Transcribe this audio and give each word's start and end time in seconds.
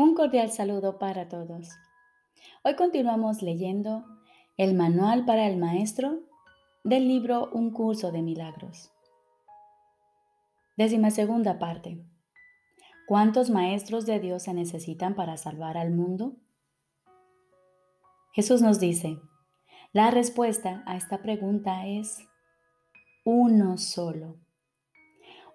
Un 0.00 0.14
cordial 0.14 0.50
saludo 0.50 0.98
para 0.98 1.28
todos. 1.28 1.68
Hoy 2.64 2.74
continuamos 2.74 3.42
leyendo 3.42 4.02
el 4.56 4.72
Manual 4.72 5.26
para 5.26 5.46
el 5.46 5.58
Maestro 5.58 6.20
del 6.84 7.06
libro 7.06 7.50
Un 7.52 7.70
curso 7.70 8.10
de 8.10 8.22
milagros. 8.22 8.90
Décima 10.78 11.10
segunda 11.10 11.58
parte. 11.58 12.02
¿Cuántos 13.06 13.50
maestros 13.50 14.06
de 14.06 14.20
Dios 14.20 14.44
se 14.44 14.54
necesitan 14.54 15.14
para 15.14 15.36
salvar 15.36 15.76
al 15.76 15.90
mundo? 15.90 16.34
Jesús 18.32 18.62
nos 18.62 18.80
dice, 18.80 19.18
la 19.92 20.10
respuesta 20.10 20.82
a 20.86 20.96
esta 20.96 21.20
pregunta 21.20 21.86
es 21.86 22.26
uno 23.26 23.76
solo. 23.76 24.38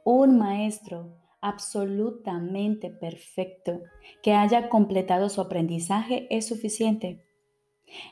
Un 0.03 0.37
maestro 0.37 1.24
absolutamente 1.45 2.89
perfecto 2.89 3.81
que 4.23 4.33
haya 4.33 4.67
completado 4.67 5.29
su 5.29 5.41
aprendizaje 5.41 6.27
es 6.35 6.47
suficiente. 6.47 7.23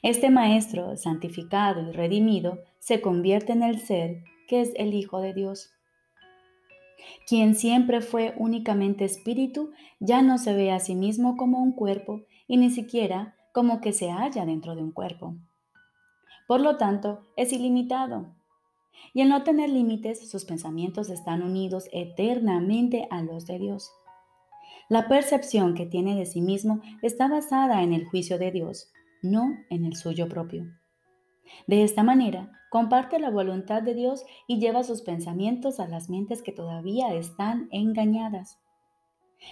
Este 0.03 0.29
maestro 0.29 0.95
santificado 0.97 1.81
y 1.81 1.91
redimido 1.93 2.59
se 2.77 3.01
convierte 3.01 3.53
en 3.53 3.63
el 3.63 3.79
ser 3.79 4.23
que 4.47 4.61
es 4.61 4.71
el 4.75 4.93
Hijo 4.93 5.19
de 5.19 5.33
Dios. 5.33 5.71
Quien 7.27 7.55
siempre 7.55 8.01
fue 8.01 8.35
únicamente 8.37 9.03
espíritu 9.03 9.71
ya 9.99 10.21
no 10.21 10.37
se 10.37 10.53
ve 10.53 10.71
a 10.71 10.79
sí 10.79 10.93
mismo 10.93 11.35
como 11.35 11.61
un 11.61 11.71
cuerpo 11.71 12.21
y 12.47 12.57
ni 12.57 12.69
siquiera 12.69 13.35
como 13.51 13.81
que 13.81 13.93
se 13.93 14.11
halla 14.11 14.45
dentro 14.45 14.75
de 14.75 14.83
un 14.83 14.91
cuerpo. 14.91 15.35
Por 16.47 16.61
lo 16.61 16.77
tanto, 16.77 17.23
es 17.35 17.51
ilimitado, 17.51 18.35
y 19.13 19.21
al 19.21 19.29
no 19.29 19.43
tener 19.43 19.69
límites, 19.69 20.29
sus 20.29 20.45
pensamientos 20.45 21.09
están 21.09 21.43
unidos 21.43 21.89
eternamente 21.91 23.07
a 23.11 23.21
los 23.21 23.45
de 23.45 23.59
Dios. 23.59 23.91
La 24.89 25.07
percepción 25.07 25.75
que 25.75 25.85
tiene 25.85 26.15
de 26.15 26.25
sí 26.25 26.41
mismo 26.41 26.81
está 27.01 27.27
basada 27.27 27.83
en 27.83 27.93
el 27.93 28.05
juicio 28.05 28.37
de 28.37 28.51
Dios, 28.51 28.91
no 29.21 29.57
en 29.69 29.85
el 29.85 29.95
suyo 29.95 30.27
propio. 30.27 30.65
De 31.67 31.83
esta 31.83 32.03
manera, 32.03 32.51
comparte 32.69 33.19
la 33.19 33.29
voluntad 33.29 33.81
de 33.81 33.93
Dios 33.93 34.25
y 34.47 34.59
lleva 34.59 34.83
sus 34.83 35.01
pensamientos 35.01 35.79
a 35.79 35.87
las 35.87 36.09
mentes 36.09 36.41
que 36.41 36.51
todavía 36.51 37.13
están 37.13 37.67
engañadas. 37.71 38.59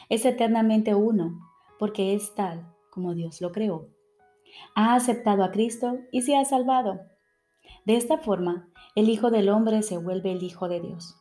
Es 0.09 0.25
eternamente 0.25 0.95
uno, 0.95 1.39
porque 1.79 2.13
es 2.13 2.33
tal 2.35 2.73
como 2.89 3.13
Dios 3.13 3.41
lo 3.41 3.51
creó. 3.51 3.87
Ha 4.75 4.95
aceptado 4.95 5.43
a 5.43 5.51
Cristo 5.51 5.99
y 6.11 6.23
se 6.23 6.35
ha 6.35 6.45
salvado. 6.45 7.10
De 7.83 7.97
esta 7.97 8.19
forma, 8.19 8.69
el 8.93 9.09
Hijo 9.09 9.31
del 9.31 9.49
Hombre 9.49 9.81
se 9.81 9.97
vuelve 9.97 10.31
el 10.31 10.43
Hijo 10.43 10.67
de 10.67 10.81
Dios. 10.81 11.17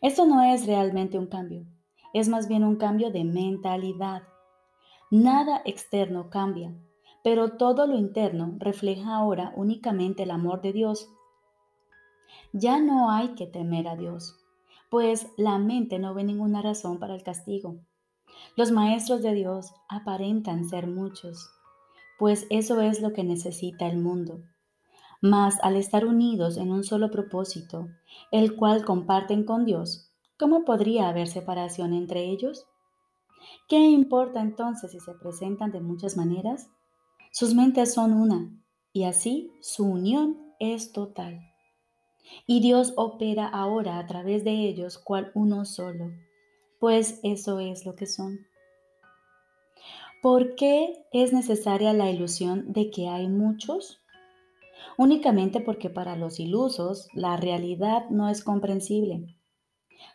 Esto 0.00 0.26
no 0.26 0.40
es 0.42 0.64
realmente 0.64 1.18
un 1.18 1.26
cambio, 1.26 1.66
es 2.14 2.28
más 2.28 2.46
bien 2.46 2.62
un 2.62 2.76
cambio 2.76 3.10
de 3.10 3.24
mentalidad. 3.24 4.22
Nada 5.10 5.60
externo 5.64 6.30
cambia, 6.30 6.72
pero 7.24 7.56
todo 7.56 7.88
lo 7.88 7.98
interno 7.98 8.54
refleja 8.58 9.16
ahora 9.16 9.52
únicamente 9.56 10.22
el 10.22 10.30
amor 10.30 10.62
de 10.62 10.72
Dios. 10.72 11.10
Ya 12.52 12.78
no 12.78 13.10
hay 13.10 13.34
que 13.34 13.48
temer 13.48 13.88
a 13.88 13.96
Dios, 13.96 14.38
pues 14.88 15.32
la 15.36 15.58
mente 15.58 15.98
no 15.98 16.14
ve 16.14 16.22
ninguna 16.22 16.62
razón 16.62 17.00
para 17.00 17.16
el 17.16 17.24
castigo. 17.24 17.80
Los 18.56 18.70
maestros 18.70 19.20
de 19.20 19.34
Dios 19.34 19.74
aparentan 19.88 20.64
ser 20.64 20.86
muchos, 20.86 21.50
pues 22.20 22.46
eso 22.50 22.80
es 22.80 23.02
lo 23.02 23.12
que 23.12 23.24
necesita 23.24 23.88
el 23.88 23.98
mundo 23.98 24.44
mas 25.22 25.58
al 25.62 25.76
estar 25.76 26.04
unidos 26.04 26.56
en 26.56 26.72
un 26.72 26.82
solo 26.82 27.10
propósito, 27.10 27.88
el 28.32 28.56
cual 28.56 28.84
comparten 28.84 29.44
con 29.44 29.64
Dios, 29.64 30.10
¿cómo 30.36 30.64
podría 30.64 31.08
haber 31.08 31.28
separación 31.28 31.94
entre 31.94 32.24
ellos? 32.24 32.66
¿Qué 33.68 33.78
importa 33.78 34.40
entonces 34.40 34.90
si 34.90 34.98
se 34.98 35.14
presentan 35.14 35.70
de 35.70 35.80
muchas 35.80 36.16
maneras? 36.16 36.68
Sus 37.30 37.54
mentes 37.54 37.94
son 37.94 38.12
una, 38.12 38.50
y 38.92 39.04
así 39.04 39.52
su 39.60 39.84
unión 39.84 40.36
es 40.58 40.92
total. 40.92 41.40
Y 42.46 42.60
Dios 42.60 42.92
opera 42.96 43.46
ahora 43.46 43.98
a 43.98 44.06
través 44.06 44.42
de 44.42 44.68
ellos 44.68 44.98
cual 44.98 45.30
uno 45.34 45.64
solo, 45.64 46.10
pues 46.80 47.20
eso 47.22 47.60
es 47.60 47.86
lo 47.86 47.94
que 47.94 48.06
son. 48.06 48.40
¿Por 50.20 50.56
qué 50.56 51.04
es 51.12 51.32
necesaria 51.32 51.92
la 51.92 52.10
ilusión 52.10 52.72
de 52.72 52.90
que 52.90 53.08
hay 53.08 53.28
muchos? 53.28 54.01
Únicamente 54.98 55.60
porque 55.60 55.90
para 55.90 56.16
los 56.16 56.40
ilusos 56.40 57.08
la 57.14 57.36
realidad 57.36 58.08
no 58.10 58.28
es 58.28 58.42
comprensible. 58.42 59.36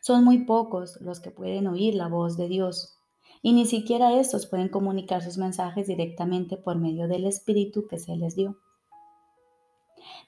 Son 0.02 0.24
muy 0.24 0.46
pocos 0.46 1.00
los 1.02 1.20
que 1.20 1.32
pueden 1.32 1.68
oír 1.68 1.96
la 1.96 2.08
voz 2.08 2.38
de 2.38 2.48
Dios, 2.48 2.98
y 3.42 3.54
ni 3.54 3.66
siquiera 3.66 4.20
estos 4.20 4.48
pueden 4.48 4.70
comunicar 4.70 5.22
sus 5.22 5.38
mensajes 5.38 5.88
directamente 5.88 6.58
por 6.58 6.78
medio 6.78 7.08
del 7.08 7.26
Espíritu 7.26 7.88
que 7.88 8.00
se 8.00 8.16
les 8.16 8.36
dio. 8.36 8.58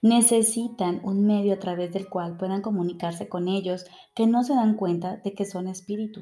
Necesitan 0.02 1.02
un 1.04 1.26
medio 1.26 1.54
a 1.54 1.60
través 1.60 1.94
del 1.94 2.10
cual 2.10 2.38
puedan 2.38 2.62
comunicarse 2.62 3.28
con 3.28 3.48
ellos 3.48 3.86
que 4.16 4.28
no 4.28 4.44
se 4.44 4.56
dan 4.56 4.76
cuenta 4.76 5.18
de 5.18 5.34
que 5.34 5.46
son 5.46 5.68
espíritu. 5.68 6.22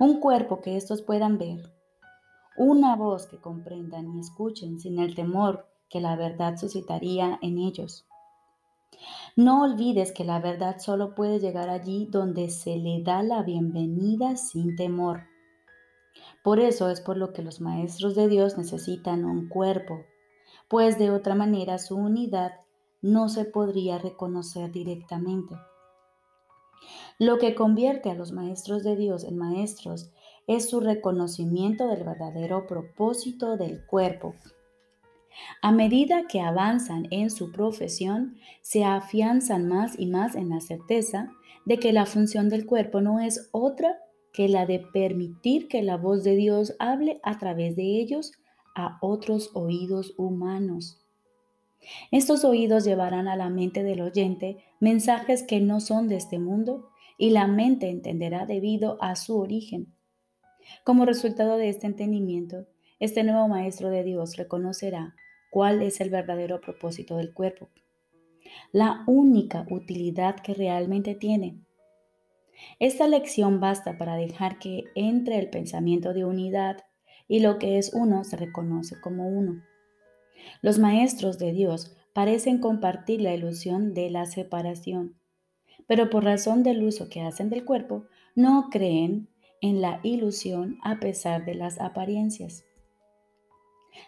Un 0.00 0.20
cuerpo 0.20 0.60
que 0.60 0.76
estos 0.76 1.02
puedan 1.02 1.38
ver. 1.38 1.72
Una 2.56 2.96
voz 2.96 3.26
que 3.26 3.40
comprendan 3.40 4.16
y 4.16 4.20
escuchen 4.20 4.80
sin 4.80 4.98
el 4.98 5.14
temor 5.14 5.68
que 5.88 6.00
la 6.00 6.16
verdad 6.16 6.56
suscitaría 6.56 7.38
en 7.42 7.58
ellos. 7.58 8.06
No 9.36 9.62
olvides 9.62 10.12
que 10.12 10.24
la 10.24 10.40
verdad 10.40 10.78
solo 10.78 11.14
puede 11.14 11.38
llegar 11.38 11.68
allí 11.68 12.06
donde 12.10 12.50
se 12.50 12.76
le 12.76 13.02
da 13.02 13.22
la 13.22 13.42
bienvenida 13.42 14.36
sin 14.36 14.76
temor. 14.76 15.22
Por 16.42 16.58
eso 16.58 16.90
es 16.90 17.00
por 17.00 17.16
lo 17.16 17.32
que 17.32 17.42
los 17.42 17.60
maestros 17.60 18.14
de 18.14 18.28
Dios 18.28 18.58
necesitan 18.58 19.24
un 19.24 19.48
cuerpo, 19.48 20.04
pues 20.68 20.98
de 20.98 21.10
otra 21.10 21.34
manera 21.34 21.78
su 21.78 21.96
unidad 21.96 22.52
no 23.00 23.28
se 23.28 23.44
podría 23.44 23.98
reconocer 23.98 24.72
directamente. 24.72 25.54
Lo 27.18 27.38
que 27.38 27.54
convierte 27.54 28.10
a 28.10 28.14
los 28.14 28.32
maestros 28.32 28.82
de 28.82 28.96
Dios 28.96 29.24
en 29.24 29.36
maestros 29.36 30.10
es 30.46 30.68
su 30.68 30.80
reconocimiento 30.80 31.86
del 31.88 32.04
verdadero 32.04 32.66
propósito 32.66 33.56
del 33.56 33.84
cuerpo 33.86 34.34
a 35.62 35.72
medida 35.72 36.26
que 36.28 36.40
avanzan 36.40 37.06
en 37.10 37.30
su 37.30 37.52
profesión, 37.52 38.36
se 38.62 38.84
afianzan 38.84 39.68
más 39.68 39.98
y 39.98 40.06
más 40.06 40.34
en 40.34 40.50
la 40.50 40.60
certeza 40.60 41.32
de 41.64 41.78
que 41.78 41.92
la 41.92 42.06
función 42.06 42.48
del 42.48 42.66
cuerpo 42.66 43.00
no 43.00 43.20
es 43.20 43.48
otra 43.52 43.98
que 44.32 44.48
la 44.48 44.66
de 44.66 44.78
permitir 44.78 45.68
que 45.68 45.82
la 45.82 45.96
voz 45.96 46.24
de 46.24 46.36
Dios 46.36 46.74
hable 46.78 47.20
a 47.22 47.38
través 47.38 47.76
de 47.76 48.00
ellos 48.00 48.32
a 48.74 48.98
otros 49.00 49.50
oídos 49.54 50.14
humanos. 50.16 51.04
Estos 52.10 52.44
oídos 52.44 52.84
llevarán 52.84 53.28
a 53.28 53.36
la 53.36 53.50
mente 53.50 53.82
del 53.82 54.00
oyente 54.00 54.58
mensajes 54.80 55.42
que 55.42 55.60
no 55.60 55.80
son 55.80 56.08
de 56.08 56.16
este 56.16 56.38
mundo 56.38 56.90
y 57.16 57.30
la 57.30 57.46
mente 57.46 57.90
entenderá 57.90 58.46
debido 58.46 58.96
a 59.02 59.16
su 59.16 59.38
origen. 59.38 59.94
Como 60.84 61.04
resultado 61.04 61.56
de 61.56 61.68
este 61.68 61.86
entendimiento, 61.86 62.66
este 63.00 63.24
nuevo 63.24 63.48
Maestro 63.48 63.90
de 63.90 64.04
Dios 64.04 64.36
reconocerá 64.36 65.14
cuál 65.50 65.82
es 65.82 66.00
el 66.00 66.10
verdadero 66.10 66.60
propósito 66.60 67.16
del 67.16 67.32
cuerpo, 67.32 67.68
la 68.72 69.04
única 69.06 69.66
utilidad 69.70 70.36
que 70.36 70.54
realmente 70.54 71.14
tiene. 71.14 71.60
Esta 72.78 73.06
lección 73.06 73.60
basta 73.60 73.98
para 73.98 74.16
dejar 74.16 74.58
que 74.58 74.84
entre 74.94 75.38
el 75.38 75.50
pensamiento 75.50 76.12
de 76.12 76.24
unidad 76.24 76.84
y 77.28 77.40
lo 77.40 77.58
que 77.58 77.78
es 77.78 77.92
uno 77.94 78.24
se 78.24 78.36
reconoce 78.36 79.00
como 79.00 79.28
uno. 79.28 79.62
Los 80.62 80.78
maestros 80.78 81.38
de 81.38 81.52
Dios 81.52 81.96
parecen 82.12 82.58
compartir 82.58 83.20
la 83.20 83.34
ilusión 83.34 83.94
de 83.94 84.10
la 84.10 84.26
separación, 84.26 85.18
pero 85.86 86.10
por 86.10 86.24
razón 86.24 86.62
del 86.62 86.82
uso 86.82 87.08
que 87.08 87.20
hacen 87.20 87.48
del 87.48 87.64
cuerpo, 87.64 88.06
no 88.34 88.68
creen 88.70 89.28
en 89.60 89.80
la 89.80 90.00
ilusión 90.02 90.78
a 90.82 91.00
pesar 91.00 91.44
de 91.44 91.54
las 91.54 91.80
apariencias. 91.80 92.64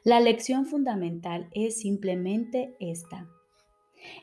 La 0.05 0.21
lección 0.21 0.67
fundamental 0.67 1.49
es 1.53 1.81
simplemente 1.81 2.77
esta. 2.81 3.29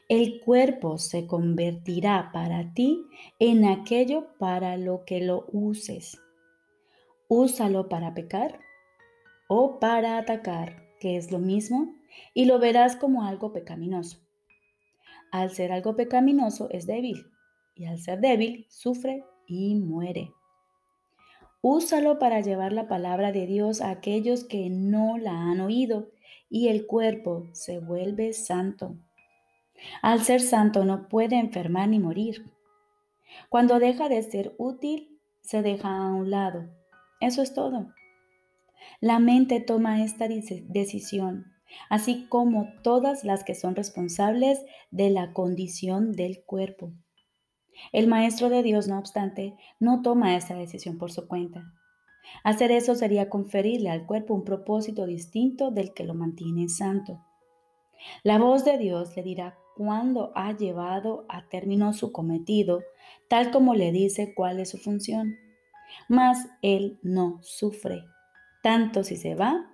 El 0.10 0.42
cuerpo 0.42 0.98
se 0.98 1.28
convertirá 1.28 2.31
para 2.34 2.74
ti 2.74 3.06
en 3.40 3.66
aquello 3.66 4.28
para 4.40 4.78
lo 4.78 5.06
que 5.06 5.22
lo 5.22 5.46
uses. 5.52 6.19
Úsalo 7.28 7.90
para 7.90 8.14
pecar 8.14 8.60
o 9.48 9.80
para 9.80 10.18
atacar, 10.18 10.84
que 11.00 11.18
es 11.18 11.31
lo 11.31 11.40
mismo, 11.40 11.94
y 12.34 12.46
lo 12.46 12.60
verás 12.60 12.96
como 12.96 13.24
algo 13.24 13.54
pecaminoso. 13.54 14.19
Al 15.31 15.52
ser 15.52 15.72
algo 15.72 15.96
pecaminoso 15.96 16.69
es 16.72 16.88
débil, 16.88 17.28
y 17.75 17.86
al 17.86 18.00
ser 18.00 18.19
débil 18.19 18.66
sufre 18.69 19.24
y 19.46 19.75
muere. 19.75 20.31
Úsalo 21.62 22.19
para 22.19 22.42
llevar 22.42 22.71
la 22.71 22.88
palabra 22.88 23.31
de 23.31 23.48
Dios 23.48 23.81
a 23.81 23.89
aquellos 23.89 24.44
que 24.44 24.69
no 24.69 25.18
la 25.18 25.31
han 25.31 25.59
oído 25.59 26.12
y 26.50 26.68
el 26.68 26.86
cuerpo 26.86 27.48
se 27.54 27.80
vuelve 27.80 28.33
santo. 28.33 28.95
Al 30.01 30.24
ser 30.24 30.42
santo 30.42 30.86
no 30.86 31.07
puede 31.07 31.38
enfermar 31.38 31.89
ni 31.89 32.00
morir. 32.00 32.51
Cuando 33.50 33.80
deja 33.80 34.09
de 34.09 34.21
ser 34.21 34.56
útil, 34.57 35.19
se 35.42 35.62
deja 35.62 35.89
a 35.89 36.13
un 36.13 36.30
lado. 36.30 36.69
Eso 37.19 37.42
es 37.42 37.54
todo. 37.54 37.94
La 39.01 39.19
mente 39.19 39.59
toma 39.59 40.04
esta 40.04 40.27
decisión, 40.27 41.45
así 41.89 42.27
como 42.30 42.74
todas 42.83 43.24
las 43.24 43.44
que 43.44 43.56
son 43.56 43.75
responsables 43.75 44.59
de 44.92 45.09
la 45.09 45.33
condición 45.33 46.13
del 46.13 46.44
cuerpo. 46.44 46.94
El 47.91 48.07
Maestro 48.07 48.50
de 48.50 48.63
Dios, 48.63 48.88
no 48.88 48.97
obstante, 48.97 49.56
no 49.79 50.01
toma 50.01 50.35
esta 50.35 50.56
decisión 50.56 50.97
por 50.97 51.12
su 51.12 51.27
cuenta. 51.27 51.74
Hacer 52.44 52.71
eso 52.71 52.95
sería 52.95 53.29
conferirle 53.29 53.89
al 53.89 54.06
cuerpo 54.06 54.33
un 54.33 54.44
propósito 54.44 55.06
distinto 55.06 55.71
del 55.71 55.94
que 55.94 56.03
lo 56.03 56.13
mantiene 56.13 56.69
santo. 56.69 57.24
La 58.24 58.38
voz 58.38 58.65
de 58.65 58.77
Dios 58.77 59.15
le 59.15 59.24
dirá 59.24 59.57
cuándo 59.75 60.31
ha 60.35 60.56
llevado 60.56 61.25
a 61.29 61.47
término 61.47 61.94
su 61.94 62.12
cometido, 62.12 62.81
tal 63.29 63.51
como 63.51 63.75
le 63.75 63.91
dice 63.91 64.33
cuál 64.35 64.59
es 64.59 64.69
su 64.69 64.77
función. 64.77 65.35
Mas 66.09 66.47
Él 66.62 67.00
no 67.01 67.39
sufre, 67.41 68.03
tanto 68.62 69.03
si 69.03 69.15
se 69.15 69.35
va 69.35 69.71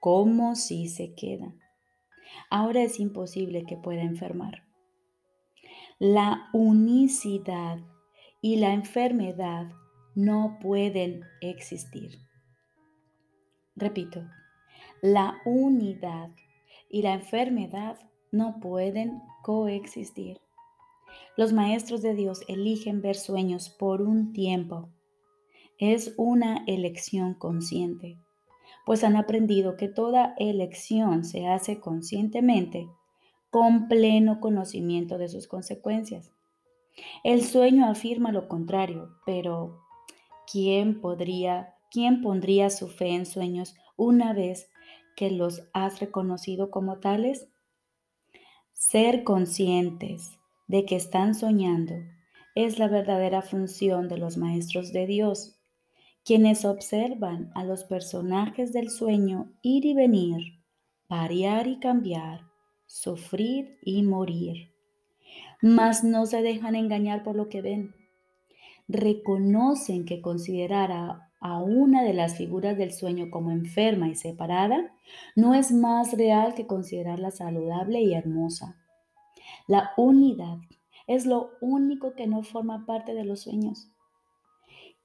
como 0.00 0.54
si 0.54 0.88
se 0.88 1.14
queda. 1.14 1.52
Ahora 2.50 2.82
es 2.82 3.00
imposible 3.00 3.64
que 3.64 3.76
pueda 3.76 4.02
enfermar. 4.02 4.67
La 6.00 6.48
unicidad 6.52 7.80
y 8.40 8.54
la 8.54 8.72
enfermedad 8.72 9.72
no 10.14 10.60
pueden 10.60 11.24
existir. 11.40 12.20
Repito, 13.74 14.22
la 15.02 15.38
unidad 15.44 16.30
y 16.88 17.02
la 17.02 17.14
enfermedad 17.14 17.98
no 18.30 18.60
pueden 18.60 19.20
coexistir. 19.42 20.40
Los 21.36 21.52
maestros 21.52 22.00
de 22.00 22.14
Dios 22.14 22.42
eligen 22.46 23.02
ver 23.02 23.16
sueños 23.16 23.68
por 23.68 24.00
un 24.00 24.32
tiempo. 24.32 24.90
Es 25.80 26.14
una 26.16 26.62
elección 26.68 27.34
consciente, 27.34 28.16
pues 28.86 29.02
han 29.02 29.16
aprendido 29.16 29.76
que 29.76 29.88
toda 29.88 30.36
elección 30.38 31.24
se 31.24 31.48
hace 31.48 31.80
conscientemente 31.80 32.88
con 33.50 33.88
pleno 33.88 34.40
conocimiento 34.40 35.18
de 35.18 35.28
sus 35.28 35.46
consecuencias. 35.46 36.30
El 37.24 37.44
sueño 37.44 37.88
afirma 37.88 38.32
lo 38.32 38.48
contrario, 38.48 39.10
pero 39.24 39.80
¿quién 40.50 41.00
podría, 41.00 41.74
quién 41.90 42.20
pondría 42.20 42.70
su 42.70 42.88
fe 42.88 43.14
en 43.14 43.26
sueños 43.26 43.74
una 43.96 44.32
vez 44.32 44.68
que 45.16 45.30
los 45.30 45.62
has 45.72 46.00
reconocido 46.00 46.70
como 46.70 46.98
tales? 46.98 47.48
Ser 48.72 49.24
conscientes 49.24 50.38
de 50.66 50.84
que 50.84 50.96
están 50.96 51.34
soñando 51.34 51.94
es 52.54 52.78
la 52.78 52.88
verdadera 52.88 53.42
función 53.42 54.08
de 54.08 54.18
los 54.18 54.36
maestros 54.36 54.92
de 54.92 55.06
Dios, 55.06 55.58
quienes 56.24 56.64
observan 56.64 57.50
a 57.54 57.64
los 57.64 57.84
personajes 57.84 58.72
del 58.72 58.90
sueño 58.90 59.52
ir 59.62 59.86
y 59.86 59.94
venir, 59.94 60.62
variar 61.08 61.68
y 61.68 61.78
cambiar, 61.78 62.47
sufrir 62.88 63.78
y 63.82 64.02
morir. 64.02 64.72
Mas 65.62 66.02
no 66.02 66.26
se 66.26 66.42
dejan 66.42 66.74
engañar 66.74 67.22
por 67.22 67.36
lo 67.36 67.48
que 67.48 67.62
ven 67.62 67.94
reconocen 68.88 70.06
que 70.06 70.22
considerar 70.22 70.90
a, 70.90 71.24
una 71.60 72.02
de 72.02 72.14
las 72.14 72.36
figuras 72.36 72.76
del 72.76 72.92
sueño 72.92 73.30
como 73.30 73.52
enferma 73.52 74.08
y 74.08 74.16
separada 74.16 74.92
no 75.36 75.54
es 75.54 75.70
más 75.70 76.12
real 76.14 76.54
que 76.54 76.66
considerarla 76.66 77.30
saludable 77.30 78.00
y 78.00 78.14
hermosa. 78.14 78.76
La 79.68 79.92
unidad 79.96 80.56
es 81.06 81.26
lo 81.26 81.50
único 81.60 82.14
que 82.14 82.26
no 82.26 82.42
forma 82.42 82.86
parte 82.86 83.14
de 83.14 83.24
los 83.24 83.42
sueños. 83.42 83.88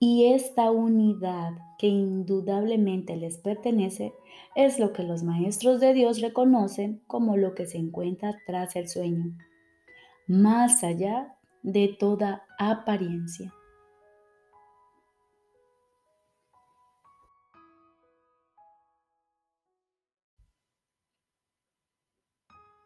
Y 0.06 0.34
esta 0.34 0.70
unidad 0.70 1.54
que 1.80 1.88
indudablemente 1.88 3.16
les 3.16 3.38
pertenece 3.38 4.14
es 4.54 4.78
lo 4.78 4.92
que 4.92 5.02
los 5.02 5.24
maestros 5.24 5.80
de 5.80 5.94
Dios 5.94 6.20
reconocen 6.20 7.02
como 7.08 7.38
lo 7.38 7.56
que 7.56 7.66
se 7.66 7.78
encuentra 7.78 8.38
tras 8.46 8.76
el 8.76 8.90
sueño, 8.90 9.34
más 10.28 10.84
allá 10.84 11.38
de 11.62 11.96
toda 11.98 12.44
apariencia. 12.60 13.54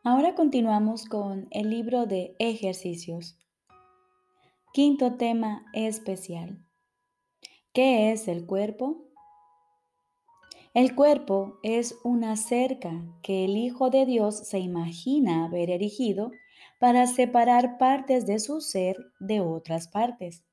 Ahora 0.03 0.35
continuamos 0.35 1.05
con 1.05 1.47
el 1.49 1.71
libro 1.71 2.05
de 2.05 2.35
ejercicios. 2.37 3.39
Quinto 4.71 5.15
tema 5.15 5.65
especial. 5.73 6.66
¿Qué 7.77 8.11
es 8.11 8.27
el 8.27 8.47
cuerpo? 8.47 9.05
El 10.73 10.95
cuerpo 10.95 11.59
es 11.61 11.95
una 12.03 12.35
cerca 12.35 13.03
que 13.21 13.45
el 13.45 13.55
Hijo 13.55 13.91
de 13.91 14.07
Dios 14.07 14.47
se 14.47 14.57
imagina 14.57 15.45
haber 15.45 15.69
erigido 15.69 16.31
para 16.79 17.05
separar 17.05 17.77
partes 17.77 18.25
de 18.25 18.39
su 18.39 18.61
ser 18.61 18.97
de 19.19 19.41
otras 19.41 19.87
partes. 19.89 20.43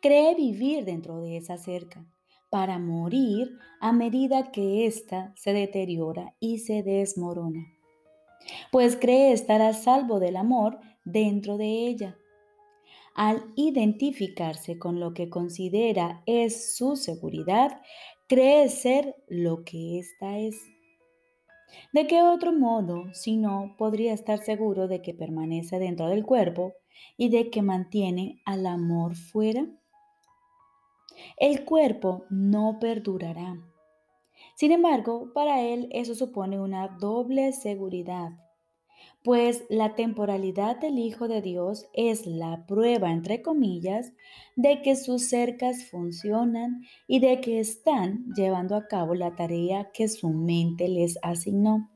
Cree 0.00 0.34
vivir 0.34 0.86
dentro 0.86 1.20
de 1.20 1.36
esa 1.36 1.58
cerca 1.58 2.06
para 2.48 2.78
morir 2.78 3.58
a 3.78 3.92
medida 3.92 4.50
que 4.50 4.86
ésta 4.86 5.34
se 5.36 5.52
deteriora 5.52 6.34
y 6.40 6.60
se 6.60 6.82
desmorona 6.82 7.66
pues 8.70 8.96
cree 8.96 9.32
estar 9.32 9.60
a 9.62 9.74
salvo 9.74 10.20
del 10.20 10.36
amor 10.36 10.78
dentro 11.04 11.56
de 11.56 11.86
ella. 11.86 12.16
Al 13.14 13.42
identificarse 13.56 14.78
con 14.78 15.00
lo 15.00 15.14
que 15.14 15.28
considera 15.28 16.22
es 16.26 16.76
su 16.76 16.96
seguridad, 16.96 17.80
cree 18.28 18.68
ser 18.68 19.16
lo 19.28 19.64
que 19.64 19.98
ésta 19.98 20.38
es. 20.38 20.56
¿De 21.92 22.06
qué 22.06 22.22
otro 22.22 22.52
modo, 22.52 23.12
si 23.12 23.36
no, 23.36 23.74
podría 23.78 24.12
estar 24.12 24.38
seguro 24.38 24.88
de 24.88 25.02
que 25.02 25.14
permanece 25.14 25.78
dentro 25.78 26.08
del 26.08 26.24
cuerpo 26.24 26.72
y 27.16 27.28
de 27.28 27.50
que 27.50 27.62
mantiene 27.62 28.40
al 28.44 28.66
amor 28.66 29.14
fuera? 29.14 29.66
El 31.36 31.64
cuerpo 31.64 32.24
no 32.30 32.78
perdurará 32.80 33.58
sin 34.60 34.72
embargo, 34.72 35.32
para 35.32 35.62
él 35.62 35.88
eso 35.90 36.14
supone 36.14 36.60
una 36.60 36.88
doble 36.88 37.52
seguridad, 37.52 38.32
pues 39.22 39.64
la 39.68 39.94
temporalidad 39.94 40.78
del 40.78 40.98
Hijo 40.98 41.28
de 41.28 41.42
Dios 41.42 41.86
es 41.92 42.26
la 42.26 42.64
prueba, 42.66 43.10
entre 43.10 43.42
comillas, 43.42 44.14
de 44.56 44.80
que 44.80 44.96
sus 44.96 45.28
cercas 45.28 45.84
funcionan 45.90 46.82
y 47.06 47.20
de 47.20 47.40
que 47.40 47.60
están 47.60 48.24
llevando 48.34 48.76
a 48.76 48.86
cabo 48.86 49.14
la 49.14 49.36
tarea 49.36 49.90
que 49.92 50.08
su 50.08 50.30
mente 50.30 50.88
les 50.88 51.18
asignó. 51.22 51.90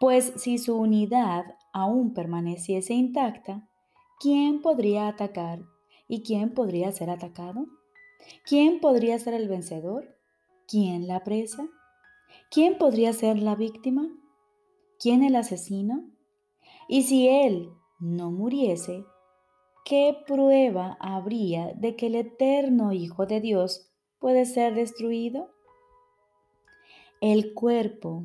Pues 0.00 0.32
si 0.36 0.58
su 0.58 0.76
unidad 0.76 1.44
aún 1.72 2.14
permaneciese 2.14 2.94
intacta, 2.94 3.68
¿quién 4.18 4.60
podría 4.60 5.06
atacar 5.06 5.60
y 6.08 6.22
quién 6.22 6.52
podría 6.52 6.90
ser 6.90 7.10
atacado? 7.10 7.66
¿Quién 8.44 8.80
podría 8.80 9.18
ser 9.20 9.34
el 9.34 9.48
vencedor? 9.48 10.16
¿Quién 10.66 11.06
la 11.06 11.22
presa? 11.22 11.68
¿Quién 12.50 12.76
podría 12.76 13.12
ser 13.12 13.38
la 13.38 13.54
víctima? 13.54 14.08
¿Quién 15.00 15.22
el 15.22 15.36
asesino? 15.36 16.10
Y 16.88 17.02
si 17.04 17.28
él 17.28 17.70
no 18.00 18.32
muriese, 18.32 19.04
¿qué 19.84 20.16
prueba 20.26 20.96
habría 21.00 21.72
de 21.74 21.94
que 21.94 22.06
el 22.08 22.16
eterno 22.16 22.92
Hijo 22.92 23.26
de 23.26 23.40
Dios 23.40 23.92
puede 24.18 24.44
ser 24.44 24.74
destruido? 24.74 25.50
El 27.20 27.54
cuerpo 27.54 28.24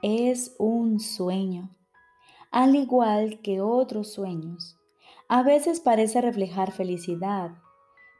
es 0.00 0.54
un 0.58 1.00
sueño, 1.00 1.76
al 2.50 2.76
igual 2.76 3.40
que 3.42 3.60
otros 3.60 4.12
sueños. 4.12 4.76
A 5.28 5.42
veces 5.42 5.80
parece 5.80 6.20
reflejar 6.20 6.70
felicidad, 6.70 7.52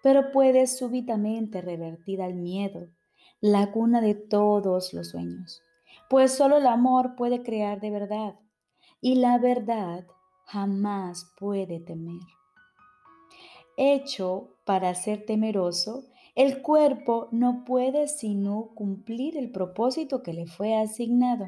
pero 0.02 0.32
puede 0.32 0.66
súbitamente 0.66 1.60
revertir 1.60 2.20
al 2.20 2.34
miedo 2.34 2.88
la 3.40 3.70
cuna 3.70 4.00
de 4.00 4.14
todos 4.14 4.92
los 4.92 5.10
sueños, 5.10 5.62
pues 6.12 6.36
solo 6.36 6.58
el 6.58 6.66
amor 6.66 7.16
puede 7.16 7.42
crear 7.42 7.80
de 7.80 7.90
verdad 7.90 8.34
y 9.00 9.14
la 9.14 9.38
verdad 9.38 10.04
jamás 10.44 11.32
puede 11.38 11.80
temer. 11.80 12.20
Hecho 13.78 14.50
para 14.66 14.94
ser 14.94 15.24
temeroso, 15.24 16.04
el 16.34 16.60
cuerpo 16.60 17.28
no 17.32 17.64
puede 17.64 18.08
sino 18.08 18.72
cumplir 18.74 19.38
el 19.38 19.50
propósito 19.52 20.22
que 20.22 20.34
le 20.34 20.46
fue 20.46 20.76
asignado. 20.76 21.46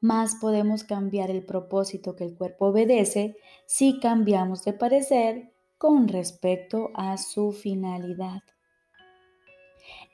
Más 0.00 0.36
podemos 0.36 0.84
cambiar 0.84 1.28
el 1.32 1.44
propósito 1.44 2.14
que 2.14 2.22
el 2.22 2.36
cuerpo 2.36 2.66
obedece 2.66 3.34
si 3.66 3.98
cambiamos 3.98 4.62
de 4.64 4.74
parecer 4.74 5.52
con 5.76 6.06
respecto 6.06 6.90
a 6.94 7.18
su 7.18 7.50
finalidad. 7.50 8.42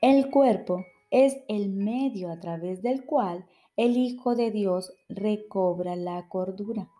El 0.00 0.30
cuerpo 0.30 0.86
es 1.10 1.36
el 1.48 1.68
medio 1.70 2.30
a 2.30 2.40
través 2.40 2.82
del 2.82 3.04
cual 3.04 3.46
el 3.76 3.96
Hijo 3.96 4.34
de 4.34 4.50
Dios 4.50 4.92
recobra 5.08 5.96
la 5.96 6.28
cordura. 6.28 6.90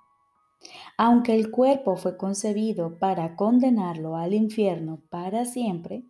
Aunque 0.97 1.35
el 1.35 1.51
cuerpo 1.51 1.97
fue 1.97 2.17
concebido 2.17 2.99
para 2.99 3.37
condenarlo 3.37 4.17
al 4.17 4.33
infierno 4.35 5.03
para 5.11 5.45
siempre, 5.45 6.05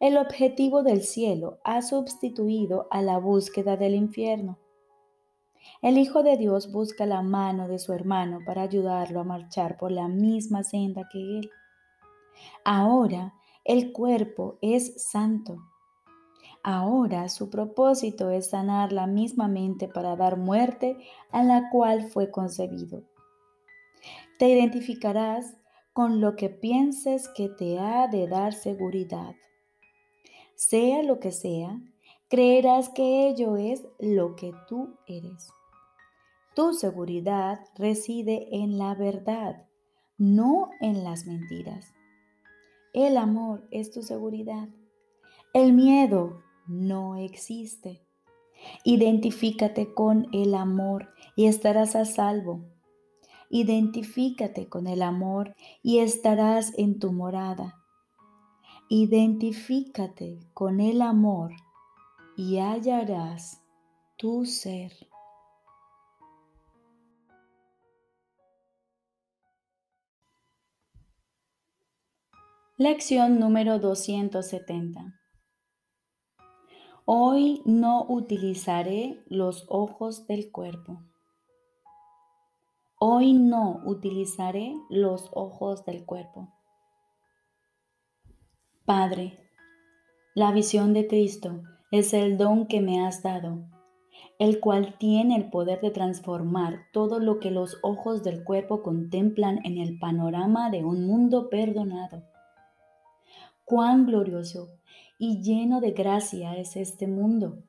El 0.00 0.16
objetivo 0.16 0.84
del 0.84 1.02
cielo 1.02 1.58
ha 1.64 1.82
sustituido 1.82 2.86
a 2.90 3.02
la 3.02 3.18
búsqueda 3.18 3.76
del 3.76 3.94
infierno. 3.94 4.58
El 5.82 5.98
Hijo 5.98 6.22
de 6.22 6.36
Dios 6.36 6.70
busca 6.70 7.04
la 7.04 7.22
mano 7.22 7.66
de 7.66 7.80
su 7.80 7.92
hermano 7.92 8.38
para 8.46 8.62
ayudarlo 8.62 9.20
a 9.20 9.24
marchar 9.24 9.76
por 9.76 9.90
la 9.90 10.06
misma 10.06 10.62
senda 10.62 11.08
que 11.10 11.18
él. 11.38 11.50
Ahora 12.64 13.34
el 13.64 13.92
cuerpo 13.92 14.58
es 14.62 15.10
santo. 15.10 15.58
Ahora 16.62 17.28
su 17.28 17.50
propósito 17.50 18.30
es 18.30 18.50
sanar 18.50 18.92
la 18.92 19.06
misma 19.06 19.48
mente 19.48 19.88
para 19.88 20.16
dar 20.16 20.36
muerte 20.36 20.96
a 21.30 21.42
la 21.42 21.70
cual 21.70 22.02
fue 22.02 22.30
concebido. 22.30 23.04
Te 24.38 24.48
identificarás 24.48 25.56
con 25.92 26.20
lo 26.20 26.36
que 26.36 26.48
pienses 26.48 27.28
que 27.28 27.48
te 27.48 27.78
ha 27.78 28.06
de 28.06 28.28
dar 28.28 28.52
seguridad. 28.52 29.34
Sea 30.54 31.02
lo 31.02 31.20
que 31.20 31.32
sea, 31.32 31.80
creerás 32.28 32.88
que 32.88 33.28
ello 33.28 33.56
es 33.56 33.84
lo 33.98 34.36
que 34.36 34.52
tú 34.68 34.96
eres. 35.06 35.52
Tu 36.54 36.72
seguridad 36.74 37.60
reside 37.76 38.48
en 38.50 38.78
la 38.78 38.94
verdad, 38.94 39.66
no 40.18 40.70
en 40.80 41.04
las 41.04 41.26
mentiras. 41.26 41.92
El 42.92 43.16
amor 43.16 43.66
es 43.70 43.90
tu 43.90 44.02
seguridad. 44.02 44.68
El 45.52 45.72
miedo 45.72 46.42
no 46.68 47.16
existe. 47.16 48.02
Identifícate 48.84 49.94
con 49.94 50.28
el 50.32 50.54
amor 50.54 51.08
y 51.36 51.46
estarás 51.46 51.96
a 51.96 52.04
salvo. 52.04 52.64
Identifícate 53.50 54.68
con 54.68 54.86
el 54.86 55.02
amor 55.02 55.54
y 55.82 56.00
estarás 56.00 56.72
en 56.76 56.98
tu 56.98 57.12
morada. 57.12 57.76
Identifícate 58.90 60.40
con 60.54 60.80
el 60.80 61.02
amor 61.02 61.52
y 62.36 62.58
hallarás 62.58 63.62
tu 64.16 64.44
ser. 64.44 64.92
Lección 72.76 73.40
número 73.40 73.80
270. 73.80 75.17
Hoy 77.10 77.62
no 77.64 78.04
utilizaré 78.06 79.24
los 79.30 79.64
ojos 79.70 80.26
del 80.26 80.52
cuerpo. 80.52 81.00
Hoy 82.98 83.32
no 83.32 83.80
utilizaré 83.86 84.74
los 84.90 85.30
ojos 85.32 85.86
del 85.86 86.04
cuerpo. 86.04 86.52
Padre, 88.84 89.38
la 90.34 90.52
visión 90.52 90.92
de 90.92 91.06
Cristo 91.06 91.62
es 91.90 92.12
el 92.12 92.36
don 92.36 92.66
que 92.66 92.82
me 92.82 93.02
has 93.06 93.22
dado, 93.22 93.64
el 94.38 94.60
cual 94.60 94.98
tiene 94.98 95.34
el 95.36 95.48
poder 95.48 95.80
de 95.80 95.90
transformar 95.90 96.80
todo 96.92 97.20
lo 97.20 97.40
que 97.40 97.50
los 97.50 97.78
ojos 97.82 98.22
del 98.22 98.44
cuerpo 98.44 98.82
contemplan 98.82 99.64
en 99.64 99.78
el 99.78 99.98
panorama 99.98 100.68
de 100.68 100.84
un 100.84 101.06
mundo 101.06 101.48
perdonado. 101.48 102.22
Cuán 103.64 104.04
glorioso 104.04 104.77
y 105.18 105.42
lleno 105.42 105.80
de 105.80 105.90
gracia 105.90 106.56
es 106.56 106.76
este 106.76 107.06
mundo. 107.06 107.64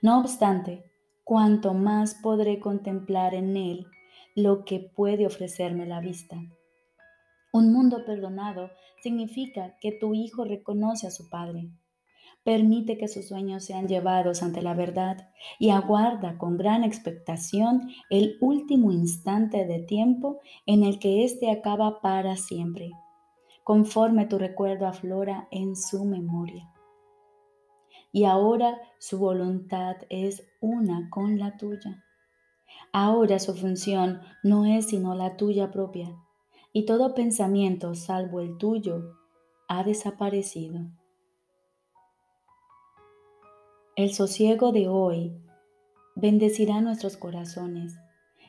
No 0.00 0.20
obstante, 0.20 0.84
cuanto 1.24 1.74
más 1.74 2.14
podré 2.22 2.60
contemplar 2.60 3.34
en 3.34 3.56
él 3.56 3.86
lo 4.34 4.64
que 4.64 4.80
puede 4.80 5.26
ofrecerme 5.26 5.86
la 5.86 6.00
vista. 6.00 6.36
Un 7.52 7.72
mundo 7.72 8.04
perdonado 8.06 8.70
significa 9.02 9.76
que 9.80 9.92
tu 9.92 10.14
hijo 10.14 10.44
reconoce 10.44 11.06
a 11.06 11.10
su 11.10 11.28
padre, 11.28 11.70
permite 12.44 12.96
que 12.96 13.08
sus 13.08 13.28
sueños 13.28 13.64
sean 13.64 13.88
llevados 13.88 14.42
ante 14.42 14.62
la 14.62 14.74
verdad 14.74 15.28
y 15.58 15.70
aguarda 15.70 16.38
con 16.38 16.56
gran 16.56 16.82
expectación 16.82 17.90
el 18.10 18.36
último 18.40 18.90
instante 18.90 19.66
de 19.66 19.80
tiempo 19.80 20.40
en 20.66 20.82
el 20.82 20.98
que 20.98 21.24
éste 21.24 21.50
acaba 21.50 22.00
para 22.00 22.36
siempre, 22.36 22.90
conforme 23.64 24.26
tu 24.26 24.38
recuerdo 24.38 24.86
aflora 24.86 25.48
en 25.50 25.76
su 25.76 26.04
memoria. 26.04 26.68
Y 28.12 28.24
ahora 28.24 28.78
su 28.98 29.18
voluntad 29.18 29.96
es 30.10 30.46
una 30.60 31.08
con 31.10 31.38
la 31.38 31.56
tuya. 31.56 32.04
Ahora 32.92 33.38
su 33.38 33.54
función 33.54 34.20
no 34.42 34.66
es 34.66 34.88
sino 34.88 35.14
la 35.14 35.36
tuya 35.36 35.70
propia 35.70 36.14
y 36.72 36.84
todo 36.86 37.14
pensamiento 37.14 37.94
salvo 37.94 38.40
el 38.40 38.56
tuyo 38.58 39.16
ha 39.68 39.84
desaparecido. 39.84 40.80
El 43.94 44.12
sosiego 44.14 44.72
de 44.72 44.88
hoy 44.88 45.36
bendecirá 46.14 46.80
nuestros 46.80 47.16
corazones 47.16 47.98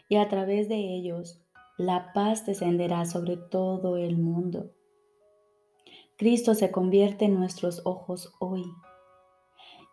y 0.08 0.15
a 0.15 0.27
través 0.29 0.70
de 0.70 0.96
ellos 0.96 1.41
la 1.77 2.13
paz 2.13 2.46
descenderá 2.46 3.05
sobre 3.05 3.38
todo 3.38 3.98
el 3.98 4.17
mundo. 4.17 4.72
Cristo 6.24 6.56
se 6.56 6.72
convierte 6.72 7.25
en 7.25 7.36
nuestros 7.36 7.82
ojos 7.84 8.34
hoy 8.39 8.63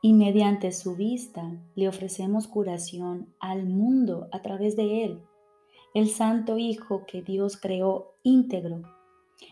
y 0.00 0.12
mediante 0.12 0.70
su 0.70 0.94
vista 0.94 1.60
le 1.75 1.88
ofrecemos 1.88 2.46
curación 2.46 3.34
al 3.40 3.66
mundo 3.66 4.28
a 4.30 4.40
través 4.40 4.76
de 4.76 5.02
él 5.02 5.25
el 5.92 6.08
Santo 6.08 6.56
Hijo 6.56 7.04
que 7.04 7.22
Dios 7.22 7.56
creó 7.56 8.14
íntegro, 8.22 8.82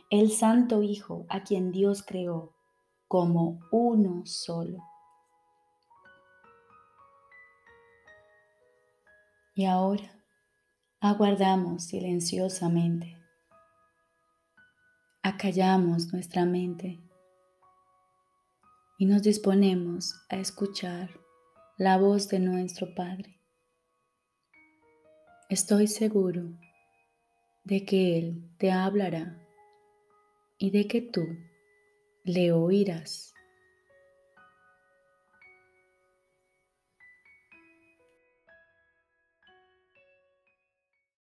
el 0.09 0.31
Santo 0.31 0.85
Hijo 0.85 1.27
a 1.29 1.43
quien 1.43 1.73
Dios 1.73 2.05
creó 2.05 2.53
como 3.09 3.59
uno 3.73 4.25
solo. 4.25 4.79
Y 9.57 9.65
ahora 9.65 10.23
aguardamos 11.01 11.87
silenciosamente, 11.87 13.18
acallamos 15.23 16.13
nuestra 16.13 16.45
mente 16.45 17.01
y 18.99 19.07
nos 19.07 19.23
disponemos 19.23 20.15
a 20.29 20.37
escuchar 20.37 21.11
la 21.77 21.99
voz 21.99 22.29
de 22.29 22.41
nuestro 22.41 22.95
Padre. 22.95 23.41
Estoy 25.49 25.87
seguro 25.87 26.59
de 27.65 27.85
que 27.85 28.19
Él 28.19 28.51
te 28.59 28.73
hablará 28.73 29.39
y 30.59 30.71
de 30.71 30.87
que 30.89 31.01
tú 31.01 31.27
le 32.25 32.53
oirás. 32.53 33.33